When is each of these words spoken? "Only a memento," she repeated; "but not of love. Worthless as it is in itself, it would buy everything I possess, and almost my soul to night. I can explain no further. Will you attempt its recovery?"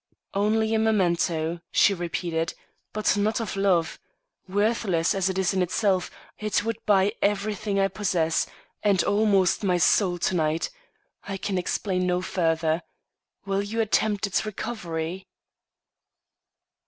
"Only 0.33 0.73
a 0.73 0.79
memento," 0.79 1.59
she 1.71 1.93
repeated; 1.93 2.55
"but 2.91 3.15
not 3.15 3.39
of 3.39 3.55
love. 3.55 3.99
Worthless 4.49 5.13
as 5.13 5.29
it 5.29 5.37
is 5.37 5.53
in 5.53 5.61
itself, 5.61 6.09
it 6.39 6.65
would 6.65 6.83
buy 6.87 7.13
everything 7.21 7.79
I 7.79 7.87
possess, 7.87 8.47
and 8.81 9.03
almost 9.03 9.63
my 9.63 9.77
soul 9.77 10.17
to 10.17 10.33
night. 10.33 10.71
I 11.25 11.37
can 11.37 11.59
explain 11.59 12.07
no 12.07 12.19
further. 12.23 12.81
Will 13.45 13.61
you 13.61 13.79
attempt 13.79 14.25
its 14.25 14.43
recovery?" 14.43 15.27